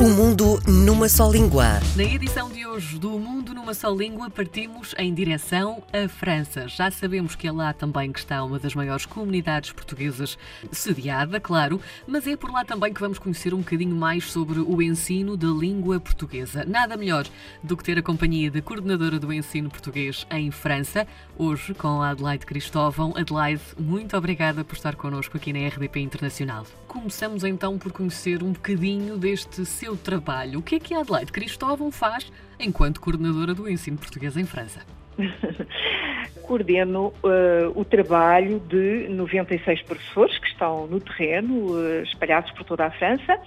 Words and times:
O 0.00 0.08
mundo 0.08 0.58
numa 0.66 1.10
só 1.10 1.30
língua. 1.30 1.78
Na 1.94 2.02
edição 2.02 2.48
de 2.48 2.66
hoje 2.66 2.98
do 2.98 3.10
Mundo 3.18 3.52
numa 3.52 3.74
só 3.74 3.90
língua, 3.90 4.30
partimos 4.30 4.94
em 4.96 5.12
direção 5.12 5.82
à 5.92 6.08
França. 6.08 6.66
Já 6.68 6.90
sabemos 6.90 7.34
que 7.34 7.46
é 7.46 7.52
lá 7.52 7.74
também 7.74 8.10
que 8.10 8.18
está 8.18 8.42
uma 8.42 8.58
das 8.58 8.74
maiores 8.74 9.04
comunidades 9.04 9.72
portuguesas 9.72 10.38
sediada, 10.72 11.38
claro, 11.38 11.78
mas 12.06 12.26
é 12.26 12.34
por 12.34 12.50
lá 12.50 12.64
também 12.64 12.94
que 12.94 13.00
vamos 13.00 13.18
conhecer 13.18 13.52
um 13.52 13.58
bocadinho 13.58 13.94
mais 13.94 14.24
sobre 14.32 14.60
o 14.60 14.80
ensino 14.80 15.36
da 15.36 15.48
língua 15.48 16.00
portuguesa. 16.00 16.64
Nada 16.64 16.96
melhor 16.96 17.26
do 17.62 17.76
que 17.76 17.84
ter 17.84 17.98
a 17.98 18.02
companhia 18.02 18.50
da 18.50 18.62
coordenadora 18.62 19.18
do 19.18 19.30
ensino 19.30 19.68
português 19.68 20.26
em 20.30 20.50
França, 20.50 21.06
hoje 21.36 21.74
com 21.74 22.00
a 22.00 22.08
Adelaide 22.08 22.46
Cristóvão. 22.46 23.12
Adelaide, 23.14 23.60
muito 23.78 24.16
obrigada 24.16 24.64
por 24.64 24.76
estar 24.76 24.96
connosco 24.96 25.36
aqui 25.36 25.52
na 25.52 25.68
RDP 25.68 26.00
Internacional. 26.00 26.64
Começamos 26.90 27.44
então 27.44 27.78
por 27.78 27.92
conhecer 27.92 28.42
um 28.42 28.50
bocadinho 28.50 29.16
deste 29.16 29.64
seu 29.64 29.96
trabalho. 29.96 30.58
O 30.58 30.62
que 30.62 30.74
é 30.74 30.80
que 30.80 30.92
a 30.92 30.98
Adelaide 30.98 31.30
Cristóvão 31.30 31.92
faz 31.92 32.32
enquanto 32.58 33.00
coordenadora 33.00 33.54
do 33.54 33.70
ensino 33.70 33.96
português 33.96 34.36
em 34.36 34.44
França? 34.44 34.84
Coordeno 36.42 37.14
uh, 37.22 37.70
o 37.76 37.84
trabalho 37.84 38.58
de 38.58 39.06
96 39.08 39.82
professores 39.82 40.36
que 40.38 40.48
estão 40.48 40.88
no 40.88 40.98
terreno, 40.98 41.74
uh, 41.74 42.02
espalhados 42.02 42.50
por 42.50 42.64
toda 42.64 42.86
a 42.86 42.90
França. 42.90 43.38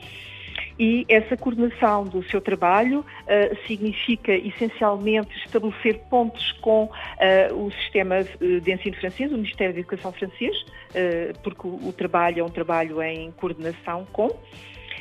E 0.80 1.06
essa 1.08 1.38
coordenação 1.38 2.04
do 2.06 2.24
seu 2.24 2.42
trabalho 2.42 3.02
uh, 3.02 3.68
significa 3.68 4.34
essencialmente 4.34 5.36
estabelecer 5.46 6.00
pontos 6.10 6.52
com 6.54 6.86
uh, 6.86 7.56
o 7.56 7.72
sistema 7.72 8.24
de 8.24 8.72
ensino 8.72 8.96
francês, 8.98 9.32
o 9.32 9.36
Ministério 9.36 9.74
da 9.74 9.80
Educação 9.80 10.12
francês, 10.12 10.56
uh, 10.62 11.40
porque 11.44 11.68
o, 11.68 11.90
o, 11.90 11.94
trabalho 11.94 12.40
é 12.40 12.44
um 12.44 12.50
trabalho 12.50 13.02
em 13.02 13.32
coordenação 13.32 14.08
com. 14.12 14.30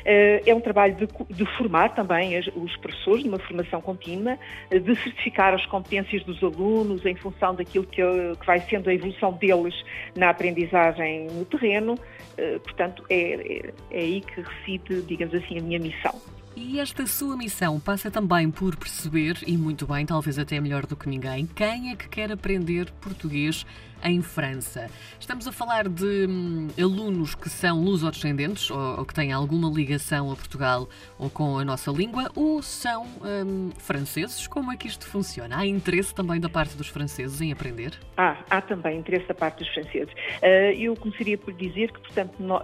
Eh, 0.04 0.42
é 0.46 0.54
um 0.54 0.60
trabalho 0.60 0.94
de, 0.96 1.08
de 1.34 1.46
formar 1.56 1.94
também 1.94 2.38
os 2.38 2.76
professores, 2.76 3.24
numa 3.24 3.38
formação 3.38 3.80
contínua, 3.80 4.38
eh, 4.70 4.78
de 4.78 4.94
certificar 5.02 5.54
as 5.54 5.64
competências 5.66 6.22
dos 6.24 6.42
alunos 6.42 7.04
em 7.04 7.14
função 7.14 7.54
daquilo 7.54 7.84
que, 7.84 8.02
que 8.02 8.46
vai 8.46 8.60
sendo 8.68 8.90
a 8.90 8.94
evolução 8.94 9.32
deles 9.32 9.74
na 10.16 10.30
aprendizagem 10.30 11.26
no 11.26 11.44
terreno. 11.44 11.94
Eh, 12.36 12.58
portanto, 12.58 13.04
é, 13.08 13.34
é, 13.34 13.72
é 13.90 13.98
aí 13.98 14.20
que 14.20 14.40
reside, 14.40 15.02
digamos 15.02 15.34
assim, 15.34 15.58
a 15.58 15.62
minha 15.62 15.78
missão. 15.78 16.14
E 16.54 16.78
esta 16.78 17.06
sua 17.06 17.34
missão 17.34 17.80
passa 17.80 18.10
também 18.10 18.50
por 18.50 18.76
perceber, 18.76 19.38
e 19.46 19.56
muito 19.56 19.86
bem, 19.86 20.04
talvez 20.04 20.38
até 20.38 20.60
melhor 20.60 20.84
do 20.84 20.94
que 20.94 21.08
ninguém, 21.08 21.46
quem 21.46 21.90
é 21.90 21.96
que 21.96 22.08
quer 22.08 22.30
aprender 22.30 22.90
português 23.00 23.64
em 24.04 24.20
França. 24.20 24.90
Estamos 25.18 25.46
a 25.46 25.52
falar 25.52 25.88
de 25.88 26.26
hum, 26.28 26.68
alunos 26.78 27.34
que 27.34 27.48
são 27.48 27.80
lusodescendentes 27.80 28.70
ou, 28.70 28.98
ou 28.98 29.04
que 29.04 29.14
têm 29.14 29.32
alguma 29.32 29.70
ligação 29.70 30.30
a 30.30 30.36
Portugal 30.36 30.88
ou 31.18 31.30
com 31.30 31.58
a 31.58 31.64
nossa 31.64 31.90
língua, 31.90 32.30
ou 32.34 32.62
são 32.62 33.04
hum, 33.04 33.70
franceses? 33.78 34.46
Como 34.46 34.72
é 34.72 34.76
que 34.76 34.88
isto 34.88 35.06
funciona? 35.06 35.58
Há 35.58 35.66
interesse 35.66 36.14
também 36.14 36.40
da 36.40 36.48
parte 36.48 36.76
dos 36.76 36.88
franceses 36.88 37.40
em 37.40 37.52
aprender? 37.52 37.98
Ah, 38.16 38.38
há 38.50 38.60
também 38.60 38.98
interesse 38.98 39.26
da 39.26 39.34
parte 39.34 39.58
dos 39.58 39.68
franceses. 39.68 40.12
Uh, 40.12 40.72
eu 40.76 40.96
começaria 40.96 41.38
por 41.38 41.52
dizer 41.52 41.92
que, 41.92 42.00
portanto, 42.00 42.34
no, 42.38 42.56
uh, 42.56 42.62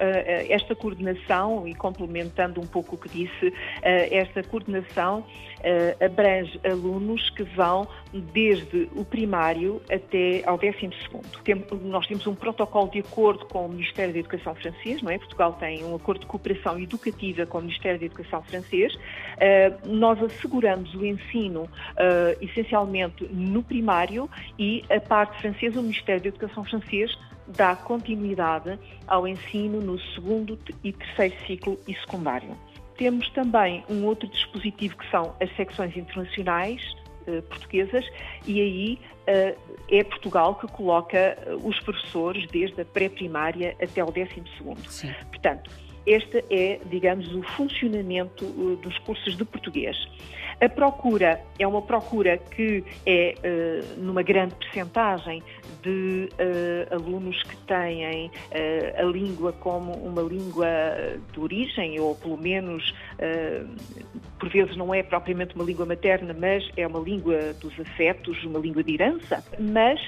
esta 0.48 0.74
coordenação, 0.74 1.66
e 1.66 1.74
complementando 1.74 2.60
um 2.60 2.66
pouco 2.66 2.96
o 2.96 2.98
que 2.98 3.08
disse, 3.08 3.52
esta 3.82 4.42
coordenação 4.42 5.24
abrange 6.04 6.60
alunos 6.64 7.30
que 7.30 7.42
vão 7.42 7.88
desde 8.12 8.88
o 8.94 9.04
primário 9.04 9.82
até 9.90 10.42
ao 10.46 10.56
décimo 10.56 10.92
segundo 11.02 11.28
nós 11.82 12.06
temos 12.06 12.26
um 12.26 12.34
protocolo 12.34 12.90
de 12.90 13.00
acordo 13.00 13.44
com 13.46 13.66
o 13.66 13.68
Ministério 13.68 14.12
da 14.12 14.20
Educação 14.20 14.54
francês, 14.54 15.02
não 15.02 15.10
é? 15.10 15.18
Portugal 15.18 15.54
tem 15.54 15.84
um 15.84 15.94
acordo 15.94 16.20
de 16.20 16.26
cooperação 16.26 16.78
educativa 16.78 17.46
com 17.46 17.58
o 17.58 17.62
Ministério 17.62 17.98
da 17.98 18.06
Educação 18.06 18.42
francês. 18.42 18.94
Uh, 18.94 19.88
nós 19.88 20.22
asseguramos 20.22 20.94
o 20.94 21.04
ensino 21.04 21.68
essencialmente 22.40 23.24
no 23.30 23.62
primário 23.62 24.28
e 24.58 24.84
a 24.90 25.00
parte 25.00 25.40
francesa, 25.40 25.80
o 25.80 25.82
Ministério 25.82 26.22
da 26.22 26.28
Educação 26.28 26.64
francês, 26.64 27.16
dá 27.46 27.74
continuidade 27.74 28.78
ao 29.06 29.26
ensino 29.26 29.80
no 29.80 29.98
segundo 30.14 30.58
e 30.84 30.92
terceiro 30.92 31.34
ciclo 31.46 31.80
e 31.86 31.94
secundário. 31.94 32.56
Temos 32.98 33.30
também 33.30 33.84
um 33.88 34.04
outro 34.04 34.28
dispositivo 34.28 34.96
que 34.96 35.08
são 35.10 35.34
as 35.40 35.54
secções 35.56 35.96
internacionais, 35.96 36.82
eh, 37.28 37.42
portuguesas 37.42 38.04
e 38.44 38.60
aí 38.60 38.98
eh, 39.26 39.54
é 39.88 40.02
Portugal 40.02 40.56
que 40.56 40.66
coloca 40.66 41.16
eh, 41.16 41.56
os 41.62 41.78
professores 41.80 42.46
desde 42.50 42.80
a 42.80 42.84
pré-primária 42.84 43.76
até 43.80 44.02
o 44.02 44.10
12 44.10 44.42
segundo. 44.56 44.82
Portanto, 45.28 45.70
este 46.04 46.42
é, 46.50 46.80
digamos, 46.86 47.32
o 47.34 47.42
funcionamento 47.42 48.44
dos 48.82 48.98
cursos 49.00 49.36
de 49.36 49.44
português. 49.44 49.96
A 50.60 50.68
procura 50.68 51.40
é 51.56 51.66
uma 51.66 51.80
procura 51.80 52.36
que 52.36 52.84
é 53.06 53.34
uh, 53.38 54.00
numa 54.00 54.22
grande 54.22 54.56
percentagem 54.56 55.40
de 55.82 56.28
uh, 56.32 56.94
alunos 56.94 57.40
que 57.44 57.56
têm 57.58 58.26
uh, 58.26 58.30
a 58.98 59.02
língua 59.04 59.52
como 59.52 59.92
uma 59.92 60.22
língua 60.22 60.66
de 61.32 61.38
origem, 61.38 62.00
ou 62.00 62.16
pelo 62.16 62.36
menos, 62.36 62.92
por 64.38 64.48
vezes 64.48 64.76
não 64.76 64.92
é 64.92 65.02
propriamente 65.02 65.54
uma 65.54 65.64
língua 65.64 65.86
materna, 65.86 66.34
mas 66.38 66.68
é 66.76 66.86
uma 66.86 66.98
língua 66.98 67.52
dos 67.60 67.78
afetos, 67.78 68.42
uma 68.44 68.58
língua 68.58 68.82
de 68.82 68.94
herança, 68.94 69.44
mas 69.58 70.00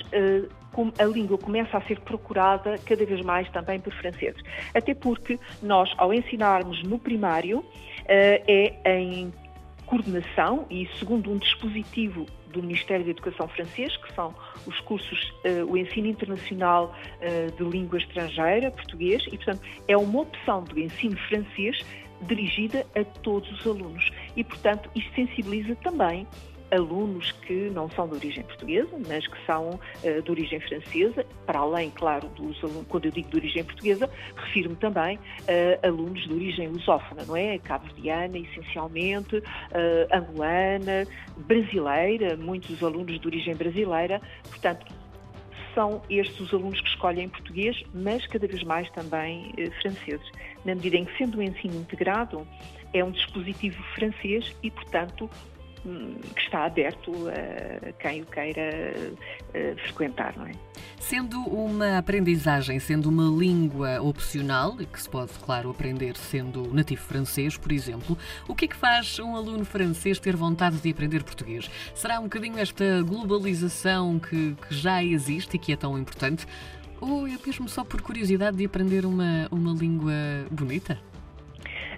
a 0.99 1.05
língua 1.05 1.39
começa 1.39 1.77
a 1.77 1.81
ser 1.83 2.01
procurada 2.01 2.77
cada 2.85 3.05
vez 3.05 3.21
mais 3.23 3.49
também 3.51 3.81
por 3.81 3.93
franceses. 3.95 4.43
Até 4.75 4.95
porque 4.95 5.39
nós, 5.63 5.93
ao 5.97 6.13
ensinarmos 6.13 6.83
no 6.83 6.99
primário, 6.99 7.65
é 8.07 8.99
em 8.99 9.33
coordenação 9.91 10.67
e 10.71 10.89
segundo 11.01 11.33
um 11.33 11.37
dispositivo 11.37 12.25
do 12.53 12.63
Ministério 12.63 13.05
da 13.05 13.11
Educação 13.11 13.49
francês, 13.49 13.97
que 13.97 14.15
são 14.15 14.33
os 14.65 14.79
cursos, 14.81 15.33
uh, 15.45 15.65
o 15.69 15.77
ensino 15.77 16.07
internacional 16.07 16.95
uh, 17.17 17.57
de 17.57 17.69
língua 17.69 17.99
estrangeira, 17.99 18.71
português, 18.71 19.25
e 19.27 19.37
portanto 19.37 19.63
é 19.89 19.97
uma 19.97 20.21
opção 20.21 20.63
do 20.63 20.79
ensino 20.79 21.17
francês 21.29 21.85
dirigida 22.23 22.87
a 22.95 23.03
todos 23.03 23.51
os 23.51 23.67
alunos. 23.67 24.11
E 24.37 24.45
portanto 24.45 24.89
isto 24.95 25.13
sensibiliza 25.13 25.75
também 25.77 26.27
alunos 26.71 27.33
que 27.33 27.71
não 27.71 27.91
são 27.91 28.09
de 28.09 28.15
origem 28.15 28.43
portuguesa, 28.45 28.97
mas 29.09 29.27
que 29.27 29.47
são 29.47 29.71
uh, 29.71 30.23
de 30.23 30.31
origem 30.31 30.61
francesa, 30.61 31.27
para 31.47 31.59
além, 31.59 31.91
claro, 31.91 32.29
dos 32.29 32.63
alunos, 32.63 32.87
quando 32.89 33.07
eu 33.07 33.11
digo 33.11 33.29
de 33.31 33.37
origem 33.37 33.65
portuguesa, 33.65 34.11
refiro-me 34.37 34.77
também 34.77 35.19
a 35.19 35.87
uh, 35.87 35.89
alunos 35.89 36.23
de 36.27 36.33
origem 36.33 36.69
lusófona, 36.69 37.25
não 37.27 37.37
é? 37.37 37.59
Cabo-verdiana, 37.59 38.39
essencialmente, 38.39 39.37
uh, 39.37 39.43
angolana, 40.13 41.07
brasileira, 41.39 42.37
muitos 42.37 42.83
alunos 42.83 43.21
de 43.21 43.27
origem 43.27 43.55
brasileira, 43.55 44.21
portanto, 44.49 44.87
são 45.75 46.03
estes 46.11 46.41
os 46.41 46.53
alunos 46.53 46.81
que 46.81 46.89
escolhem 46.89 47.29
português, 47.29 47.81
mas 47.95 48.27
cada 48.27 48.47
vez 48.47 48.63
mais 48.65 48.91
também 48.91 49.55
franceses, 49.81 50.29
na 50.65 50.75
medida 50.75 50.97
em 50.97 51.05
que, 51.05 51.17
sendo 51.17 51.39
um 51.39 51.43
ensino 51.43 51.77
integrado, 51.77 52.45
é 52.93 53.05
um 53.05 53.11
dispositivo 53.13 53.81
francês 53.95 54.57
e, 54.65 54.71
portanto, 54.71 55.31
que 55.83 56.41
está 56.41 56.67
aberto 56.67 57.13
a 57.29 57.93
quem 57.93 58.23
o 58.23 58.27
queira 58.27 58.93
frequentar, 59.85 60.37
não 60.37 60.47
é? 60.47 60.53
Sendo 60.99 61.41
uma 61.41 61.99
aprendizagem, 61.99 62.79
sendo 62.79 63.09
uma 63.09 63.25
língua 63.25 64.01
opcional, 64.03 64.77
que 64.77 65.01
se 65.01 65.09
pode, 65.09 65.33
claro, 65.45 65.71
aprender 65.71 66.17
sendo 66.17 66.73
nativo 66.73 67.03
francês, 67.03 67.57
por 67.57 67.73
exemplo, 67.73 68.17
o 68.47 68.55
que 68.55 68.67
é 68.67 68.69
que 68.69 68.77
faz 68.77 69.19
um 69.19 69.35
aluno 69.35 69.65
francês 69.65 70.19
ter 70.19 70.37
vontade 70.37 70.77
de 70.77 70.91
aprender 70.91 71.25
português? 71.25 71.71
Será 71.95 72.21
um 72.21 72.25
bocadinho 72.25 72.59
esta 72.59 73.03
globalização 73.03 74.19
que, 74.19 74.55
que 74.55 74.75
já 74.75 75.03
existe 75.03 75.57
e 75.57 75.59
que 75.59 75.73
é 75.73 75.77
tão 75.77 75.99
importante? 75.99 76.47
Ou 77.01 77.27
é 77.27 77.39
mesmo 77.45 77.69
só 77.69 77.83
por 77.83 78.03
curiosidade 78.03 78.59
de 78.59 78.67
aprender 78.67 79.07
uma, 79.07 79.49
uma 79.51 79.73
língua 79.73 80.13
bonita? 80.51 81.10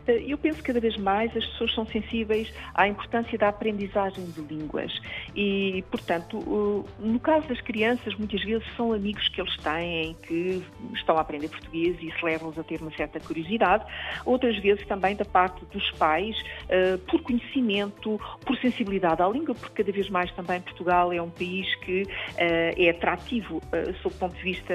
Eh, 0.07 0.25
eu 0.27 0.39
penso 0.39 0.59
que 0.59 0.65
cada 0.65 0.81
vez 0.81 0.97
mais 0.97 1.35
as 1.37 1.45
pessoas 1.47 1.75
são 1.75 1.87
sensíveis 1.87 2.53
à 2.75 2.88
importância 2.88 3.38
da 3.38 3.49
aprendizagem 3.49 4.25
de 4.25 4.41
línguas 4.41 4.93
e, 5.35 5.85
portanto, 5.91 6.87
no 6.99 7.21
caso 7.21 7.47
das 7.49 7.61
crianças, 7.61 8.15
muitas 8.17 8.43
vezes 8.43 8.67
são 8.76 8.93
amigos 8.93 9.26
que 9.29 9.41
eles 9.41 9.56
têm 9.59 10.15
que 10.26 10.62
estão 10.94 11.17
a 11.17 11.21
aprender 11.21 11.49
português 11.49 11.97
e 12.00 12.09
isso 12.09 12.25
leva-os 12.25 12.59
a 12.59 12.62
ter 12.62 12.81
uma 12.81 12.93
certa 12.93 13.21
curiosidade. 13.21 13.85
Outras 14.25 14.56
vezes 14.59 14.85
também 14.87 15.15
da 15.17 15.25
parte 15.25 15.65
dos 15.67 15.91
pais, 15.93 16.37
eh, 16.69 16.97
por 17.09 17.23
conhecimento, 17.23 18.21
por 18.44 18.56
sensibilidade 18.59 19.23
à 19.23 19.29
língua, 19.29 19.55
porque 19.55 19.82
cada 19.82 19.93
vez 19.93 20.09
mais 20.11 20.31
também 20.32 20.61
Portugal 20.61 21.12
é 21.12 21.21
um 21.21 21.31
país 21.31 21.73
que 21.76 22.06
eh, 22.37 22.75
é 22.76 22.91
atrativo 22.91 23.61
sob 24.03 24.15
o 24.15 24.19
ponto 24.19 24.37
de 24.37 24.43
vista 24.43 24.75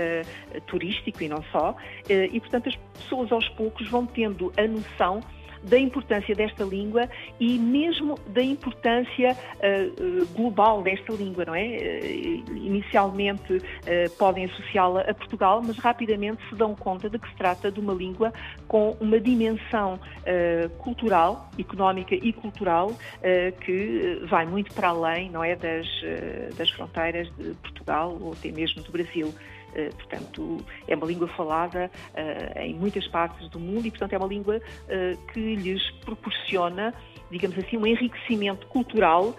turístico 0.66 1.24
e 1.24 1.30
não 1.30 1.44
só, 1.52 1.76
e, 2.10 2.40
portanto, 2.40 2.70
as 2.70 2.76
pessoas 3.00 3.32
aos 3.32 3.48
poucos 3.50 3.88
vão 3.90 4.06
tendo 4.06 4.52
a 4.58 4.68
noção 4.68 5.22
da 5.64 5.78
importância 5.78 6.34
desta 6.36 6.64
língua 6.64 7.10
e 7.40 7.58
mesmo 7.58 8.16
da 8.28 8.42
importância 8.42 9.36
uh, 9.36 10.26
global 10.34 10.82
desta 10.82 11.14
língua, 11.14 11.46
não 11.46 11.56
é? 11.56 11.66
Uh, 11.66 12.58
inicialmente 12.58 13.54
uh, 13.54 14.10
podem 14.18 14.46
associá-la 14.46 15.02
a 15.02 15.14
Portugal, 15.14 15.62
mas 15.66 15.78
rapidamente 15.78 16.42
se 16.50 16.56
dão 16.56 16.76
conta 16.76 17.10
de 17.10 17.20
que 17.20 17.30
se 17.30 17.36
trata 17.36 17.72
de 17.72 17.80
uma 17.80 17.94
língua 17.94 18.34
com 18.68 18.96
uma 19.00 19.20
dimensão 19.20 20.00
cultural, 20.80 21.50
económica 21.58 22.14
e 22.14 22.34
cultural 22.34 22.92
que 23.62 24.22
vai 24.30 24.46
muito 24.46 24.74
para 24.74 24.90
além, 24.90 25.30
não 25.30 25.44
é, 25.44 25.56
das, 25.56 25.88
das 26.58 26.70
fronteiras 26.72 27.30
de 27.38 27.54
Portugal 27.56 28.18
ou 28.20 28.34
até 28.34 28.52
mesmo 28.52 28.84
do 28.84 28.92
Brasil. 28.92 29.34
Eh, 29.78 29.92
portanto, 29.92 30.58
é 30.88 30.96
uma 30.96 31.06
língua 31.06 31.28
falada 31.28 31.92
eh, 32.16 32.66
em 32.66 32.74
muitas 32.74 33.08
partes 33.08 33.48
do 33.50 33.60
mundo 33.60 33.86
e, 33.86 33.92
portanto, 33.92 34.14
é 34.14 34.18
uma 34.18 34.28
língua 34.28 34.60
eh, 34.90 35.16
que 35.32 35.56
lhes 35.56 35.92
proporciona 36.04 36.94
digamos 37.30 37.58
assim, 37.58 37.78
um 37.78 37.86
enriquecimento 37.86 38.68
cultural 38.68 39.30
uh, 39.30 39.36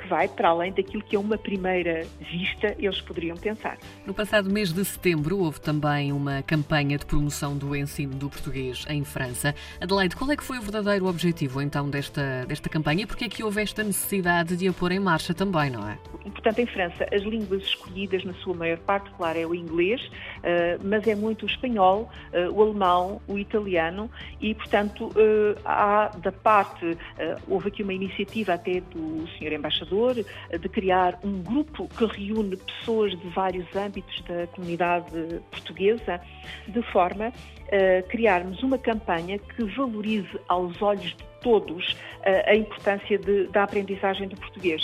que 0.00 0.08
vai 0.08 0.28
para 0.28 0.48
além 0.48 0.72
daquilo 0.72 1.02
que 1.02 1.16
a 1.16 1.20
uma 1.20 1.36
primeira 1.36 2.06
vista 2.18 2.74
eles 2.78 3.00
poderiam 3.00 3.36
pensar. 3.36 3.78
No 4.06 4.14
passado 4.14 4.50
mês 4.50 4.72
de 4.72 4.84
setembro 4.84 5.38
houve 5.38 5.60
também 5.60 6.12
uma 6.12 6.42
campanha 6.42 6.98
de 6.98 7.04
promoção 7.04 7.56
do 7.56 7.74
ensino 7.74 8.14
do 8.14 8.28
português 8.28 8.84
em 8.88 9.04
França. 9.04 9.54
Adelaide, 9.80 10.16
qual 10.16 10.30
é 10.30 10.36
que 10.36 10.44
foi 10.44 10.58
o 10.58 10.62
verdadeiro 10.62 11.06
objetivo 11.06 11.60
então 11.60 11.88
desta, 11.88 12.44
desta 12.46 12.68
campanha 12.68 13.02
e 13.02 13.06
porquê 13.06 13.26
é 13.26 13.28
que 13.28 13.42
houve 13.42 13.60
esta 13.60 13.82
necessidade 13.82 14.56
de 14.56 14.66
a 14.66 14.72
pôr 14.72 14.92
em 14.92 14.98
marcha 14.98 15.32
também, 15.32 15.70
não 15.70 15.88
é? 15.88 15.98
Portanto, 16.30 16.58
em 16.58 16.66
França, 16.66 17.06
as 17.12 17.22
línguas 17.22 17.62
escolhidas 17.62 18.24
na 18.24 18.34
sua 18.34 18.54
maior 18.54 18.78
parte, 18.78 19.10
claro, 19.16 19.38
é 19.38 19.46
o 19.46 19.54
inglês, 19.54 19.75
uh, 19.80 20.82
mas 20.82 21.06
é 21.06 21.14
muito 21.14 21.44
o 21.44 21.46
espanhol, 21.46 22.10
uh, 22.32 22.50
o 22.52 22.62
alemão, 22.62 23.20
o 23.28 23.38
italiano 23.38 24.10
e, 24.40 24.54
portanto, 24.54 25.10
há 25.64 26.10
da 26.18 26.32
parte 26.32 26.96
eh, 27.18 27.36
houve 27.48 27.68
aqui 27.68 27.82
uma 27.82 27.94
iniciativa 27.94 28.54
até 28.54 28.80
do 28.80 29.26
Sr. 29.38 29.52
Embaixador 29.52 30.16
eh, 30.50 30.58
de 30.58 30.68
criar 30.68 31.18
um 31.24 31.42
grupo 31.42 31.88
que 31.88 32.04
reúne 32.04 32.56
pessoas 32.56 33.18
de 33.18 33.28
vários 33.30 33.66
âmbitos 33.74 34.22
da 34.22 34.46
comunidade 34.48 35.40
portuguesa, 35.50 36.20
de 36.68 36.82
forma 36.92 37.32
a 37.70 38.02
criarmos 38.02 38.62
uma 38.62 38.78
campanha 38.78 39.38
que 39.38 39.64
valorize 39.64 40.38
aos 40.48 40.80
olhos 40.82 41.14
de 41.16 41.24
todos 41.40 41.96
eh, 42.22 42.50
a 42.50 42.56
importância 42.56 43.18
de, 43.18 43.46
da 43.48 43.62
aprendizagem 43.62 44.28
do 44.28 44.36
português. 44.36 44.82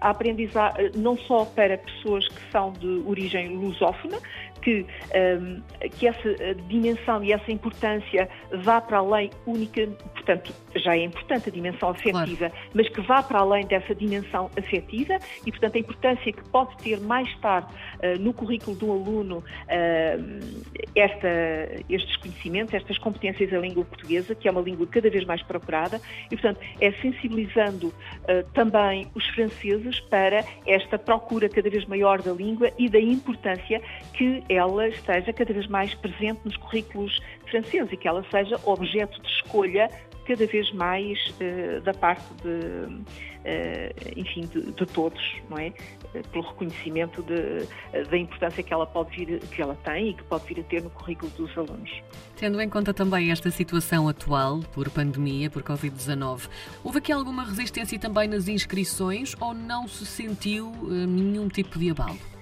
A 0.00 0.10
aprendizagem 0.10 0.90
não 0.96 1.16
só 1.16 1.44
para 1.44 1.78
pessoas 1.78 2.26
que 2.28 2.50
são 2.50 2.72
de 2.72 3.02
origem 3.06 3.56
lusófona, 3.56 4.18
que, 4.64 4.86
um, 5.14 5.60
que 5.90 6.08
essa 6.08 6.54
dimensão 6.68 7.22
e 7.22 7.32
essa 7.32 7.52
importância 7.52 8.28
vá 8.62 8.80
para 8.80 8.98
além 8.98 9.30
única, 9.46 9.86
portanto, 9.86 10.52
já 10.74 10.96
é 10.96 11.04
importante 11.04 11.50
a 11.50 11.52
dimensão 11.52 11.90
afetiva, 11.90 12.48
claro. 12.48 12.54
mas 12.72 12.88
que 12.88 13.00
vá 13.02 13.22
para 13.22 13.40
além 13.40 13.66
dessa 13.66 13.94
dimensão 13.94 14.50
afetiva 14.58 15.18
e, 15.46 15.50
portanto, 15.50 15.76
a 15.76 15.78
importância 15.78 16.32
que 16.32 16.48
pode 16.48 16.76
ter 16.78 16.98
mais 16.98 17.32
tarde 17.40 17.68
uh, 17.72 18.18
no 18.18 18.32
currículo 18.32 18.74
do 18.74 18.90
aluno 18.90 19.38
uh, 19.38 20.64
esta, 20.96 21.28
estes 21.88 22.16
conhecimentos, 22.16 22.72
estas 22.72 22.96
competências 22.96 23.50
da 23.50 23.58
língua 23.58 23.84
portuguesa, 23.84 24.34
que 24.34 24.48
é 24.48 24.50
uma 24.50 24.62
língua 24.62 24.86
cada 24.86 25.10
vez 25.10 25.26
mais 25.26 25.42
procurada, 25.42 26.00
e, 26.26 26.36
portanto, 26.36 26.58
é 26.80 26.90
sensibilizando 26.92 27.88
uh, 27.88 27.94
também 28.54 29.06
os 29.14 29.26
franceses 29.28 30.00
para 30.00 30.42
esta 30.66 30.98
procura 30.98 31.50
cada 31.50 31.68
vez 31.68 31.84
maior 31.84 32.22
da 32.22 32.32
língua 32.32 32.70
e 32.78 32.88
da 32.88 32.98
importância 32.98 33.82
que 34.14 34.42
ela 34.54 34.88
esteja 34.88 35.32
cada 35.32 35.52
vez 35.52 35.66
mais 35.66 35.94
presente 35.94 36.40
nos 36.44 36.56
currículos 36.56 37.20
franceses 37.50 37.92
e 37.92 37.96
que 37.96 38.08
ela 38.08 38.24
seja 38.30 38.58
objeto 38.64 39.20
de 39.20 39.28
escolha 39.28 39.88
cada 40.26 40.46
vez 40.46 40.72
mais 40.72 41.18
uh, 41.28 41.80
da 41.82 41.92
parte 41.92 42.24
de, 42.42 42.48
uh, 42.48 43.04
enfim, 44.16 44.42
de, 44.42 44.72
de, 44.72 44.86
todos, 44.86 45.20
não 45.48 45.58
é? 45.58 45.68
Uh, 46.14 46.28
pelo 46.30 46.44
reconhecimento 46.48 47.22
de, 47.22 47.66
da 48.04 48.16
importância 48.16 48.62
que 48.62 48.72
ela 48.72 48.86
pode 48.86 49.16
vir, 49.16 49.40
que 49.40 49.62
ela 49.62 49.76
tem 49.84 50.10
e 50.10 50.14
que 50.14 50.24
pode 50.24 50.46
vir 50.46 50.60
a 50.60 50.64
ter 50.64 50.82
no 50.82 50.90
currículo 50.90 51.30
dos 51.32 51.56
alunos. 51.56 51.90
Tendo 52.36 52.60
em 52.60 52.68
conta 52.68 52.92
também 52.92 53.30
esta 53.30 53.50
situação 53.50 54.08
atual 54.08 54.60
por 54.72 54.88
pandemia, 54.90 55.50
por 55.50 55.62
Covid-19, 55.62 56.48
houve 56.82 56.98
aqui 56.98 57.12
alguma 57.12 57.44
resistência 57.44 57.98
também 57.98 58.28
nas 58.28 58.48
inscrições 58.48 59.36
ou 59.40 59.54
não 59.54 59.86
se 59.86 60.06
sentiu 60.06 60.72
nenhum 61.06 61.48
tipo 61.48 61.78
de 61.78 61.90
abalo? 61.90 62.33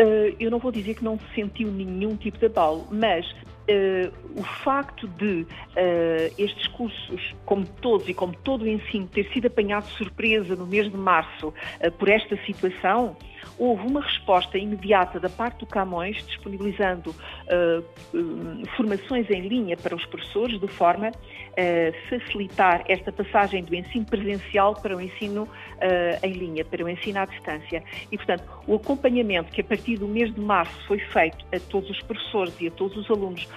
Uh, 0.00 0.34
eu 0.38 0.50
não 0.50 0.58
vou 0.58 0.70
dizer 0.70 0.94
que 0.94 1.02
não 1.02 1.18
se 1.18 1.34
sentiu 1.34 1.72
nenhum 1.72 2.16
tipo 2.16 2.38
de 2.38 2.46
abalo, 2.46 2.86
mas 2.90 3.28
uh, 3.32 4.12
o 4.36 4.42
facto 4.44 5.08
de 5.08 5.42
uh, 5.42 6.34
estes 6.38 6.68
cursos, 6.68 7.34
como 7.44 7.66
todos 7.66 8.08
e 8.08 8.14
como 8.14 8.32
todo 8.44 8.62
o 8.62 8.68
ensino, 8.68 9.08
ter 9.08 9.28
sido 9.32 9.46
apanhado 9.46 9.86
de 9.88 9.94
surpresa 9.94 10.54
no 10.54 10.66
mês 10.66 10.88
de 10.88 10.96
março 10.96 11.52
por 11.98 12.08
esta 12.08 12.36
situação, 12.44 13.16
houve 13.58 13.86
uma 13.86 14.00
resposta 14.00 14.58
imediata 14.58 15.18
da 15.18 15.28
parte 15.28 15.60
do 15.60 15.66
Camões, 15.66 16.16
disponibilizando 16.26 17.10
uh, 17.10 18.66
formações 18.76 19.28
em 19.30 19.48
linha 19.48 19.76
para 19.76 19.94
os 19.94 20.04
professores, 20.06 20.60
de 20.60 20.68
forma 20.68 21.08
a 21.08 22.08
facilitar 22.08 22.84
esta 22.88 23.10
passagem 23.10 23.64
do 23.64 23.74
ensino 23.74 24.04
presencial 24.04 24.74
para 24.74 24.96
o 24.96 25.00
ensino 25.00 25.42
uh, 25.42 26.26
em 26.26 26.32
linha, 26.32 26.64
para 26.64 26.84
o 26.84 26.88
ensino 26.88 27.18
à 27.18 27.24
distância. 27.24 27.82
E, 28.10 28.16
portanto, 28.16 28.44
o 28.66 28.76
acompanhamento 28.76 29.50
que 29.52 29.60
a 29.60 29.64
partir 29.64 29.96
do 29.96 30.06
mês 30.06 30.32
de 30.32 30.40
março 30.40 30.86
foi 30.86 30.98
feito 30.98 31.44
a 31.52 31.58
todos 31.58 31.90
os 31.90 32.00
professores 32.02 32.54
e 32.60 32.68
a 32.68 32.70
todos 32.70 32.96
os 32.96 33.10
alunos 33.10 33.48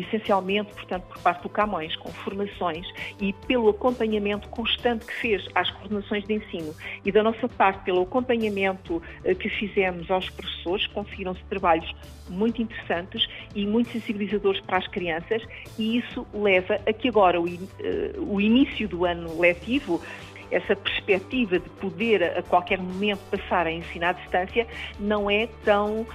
essencialmente, 0.00 0.72
portanto, 0.74 1.04
por 1.04 1.18
parte 1.18 1.42
do 1.42 1.48
Camões, 1.48 1.96
com 1.96 2.10
formações 2.10 2.86
e 3.20 3.32
pelo 3.32 3.68
acompanhamento 3.68 4.48
constante 4.48 5.06
que 5.06 5.14
fez 5.14 5.46
às 5.54 5.70
coordenações 5.70 6.24
de 6.24 6.34
ensino. 6.34 6.74
E 7.04 7.10
da 7.10 7.22
nossa 7.22 7.48
parte 7.48 7.84
pelo 7.84 8.02
acompanhamento 8.02 9.02
eh, 9.24 9.34
que 9.34 9.48
fizemos 9.48 10.10
aos 10.10 10.28
professores, 10.30 10.86
conseguiram-se 10.88 11.42
trabalhos 11.44 11.94
muito 12.28 12.60
interessantes 12.60 13.26
e 13.54 13.66
muito 13.66 13.90
sensibilizadores 13.90 14.60
para 14.60 14.78
as 14.78 14.88
crianças 14.88 15.42
e 15.78 15.98
isso 15.98 16.26
leva 16.34 16.80
a 16.86 16.92
que 16.92 17.08
agora 17.08 17.40
o, 17.40 17.46
eh, 17.48 18.12
o 18.18 18.40
início 18.40 18.88
do 18.88 19.04
ano 19.04 19.38
letivo 19.40 20.02
essa 20.50 20.76
perspectiva 20.76 21.58
de 21.58 21.68
poder 21.70 22.22
a 22.38 22.42
qualquer 22.42 22.78
momento 22.78 23.20
passar 23.30 23.66
a 23.66 23.72
ensinar 23.72 24.10
à 24.10 24.12
distância 24.12 24.66
não 24.98 25.30
é 25.30 25.48
tão, 25.64 26.02
uh, 26.02 26.06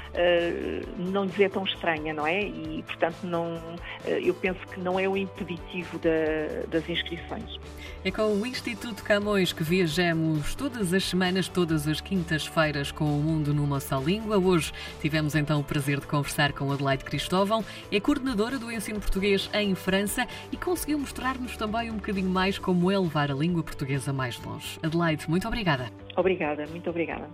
não 0.98 1.25
lhes 1.25 1.39
é 1.39 1.50
tão 1.50 1.63
estranha, 1.63 2.13
não 2.13 2.25
é? 2.25 2.42
E, 2.44 2.83
portanto, 2.88 3.18
não, 3.24 3.56
uh, 3.56 4.07
eu 4.07 4.33
penso 4.33 4.60
que 4.68 4.80
não 4.80 5.00
é 5.00 5.07
o 5.07 5.18
impeditivo 5.18 6.00
da, 6.00 6.68
das 6.69 6.88
inscrições. 6.89 7.60
É 8.04 8.10
com 8.10 8.33
o 8.33 8.45
Instituto 8.48 9.04
Camões 9.04 9.54
que 9.54 9.63
viajamos 9.63 10.56
todas 10.56 10.92
as 10.92 11.04
semanas, 11.04 11.48
todas 11.48 11.88
as 11.88 12.01
quintas-feiras 12.01 12.92
com 12.92 13.06
o 13.06 13.22
mundo 13.22 13.54
numa 13.54 13.80
só 13.80 14.00
língua. 14.00 14.39
Hoje 14.39 14.72
tivemos 15.00 15.36
então 15.36 15.60
o 15.60 15.63
prazer 15.63 16.00
de 16.00 16.07
conversar 16.07 16.51
com 16.51 16.72
Adelaide 16.72 17.04
Cristóvão, 17.04 17.63
é 17.92 18.00
coordenadora 18.00 18.57
do 18.57 18.72
ensino 18.72 19.00
português 19.00 19.50
em 19.54 19.75
França 19.75 20.25
e 20.51 20.57
conseguiu 20.57 20.98
mostrar-nos 20.98 21.56
também 21.56 21.92
um 21.92 21.95
bocadinho 21.98 22.30
mais 22.30 22.57
como 22.57 22.89
é 22.89 22.98
levar 22.98 23.30
a 23.30 23.36
língua 23.36 23.62
portuguesa 23.62 24.11
mais 24.21 24.40
longe. 24.45 24.80
Adelaide, 24.83 25.28
muito 25.28 25.47
obrigada. 25.47 25.90
Obrigada, 26.16 26.68
muito 26.68 26.87
obrigada. 26.92 27.28